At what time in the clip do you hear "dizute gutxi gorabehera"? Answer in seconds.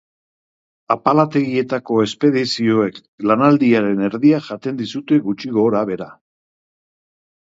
4.81-6.09